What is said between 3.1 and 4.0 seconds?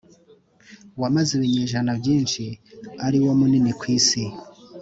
wo munini ku